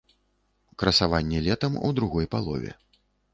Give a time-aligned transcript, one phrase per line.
[0.83, 2.71] Красаванне летам ў другой палове.